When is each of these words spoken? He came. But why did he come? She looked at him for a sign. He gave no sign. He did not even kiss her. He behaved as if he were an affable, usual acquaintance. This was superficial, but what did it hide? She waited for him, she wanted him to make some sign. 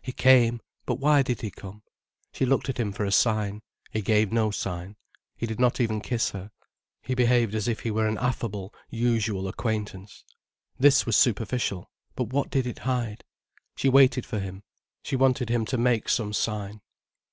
He 0.00 0.12
came. 0.12 0.60
But 0.86 1.00
why 1.00 1.22
did 1.22 1.40
he 1.40 1.50
come? 1.50 1.82
She 2.32 2.46
looked 2.46 2.68
at 2.68 2.78
him 2.78 2.92
for 2.92 3.04
a 3.04 3.10
sign. 3.10 3.62
He 3.90 4.00
gave 4.00 4.30
no 4.30 4.52
sign. 4.52 4.94
He 5.36 5.44
did 5.44 5.58
not 5.58 5.80
even 5.80 6.00
kiss 6.00 6.30
her. 6.30 6.52
He 7.02 7.16
behaved 7.16 7.52
as 7.52 7.66
if 7.66 7.80
he 7.80 7.90
were 7.90 8.06
an 8.06 8.16
affable, 8.18 8.72
usual 8.90 9.48
acquaintance. 9.48 10.24
This 10.78 11.04
was 11.04 11.16
superficial, 11.16 11.90
but 12.14 12.32
what 12.32 12.48
did 12.48 12.64
it 12.64 12.78
hide? 12.86 13.24
She 13.74 13.88
waited 13.88 14.24
for 14.24 14.38
him, 14.38 14.62
she 15.02 15.16
wanted 15.16 15.48
him 15.48 15.64
to 15.64 15.76
make 15.78 16.08
some 16.08 16.32
sign. 16.32 16.80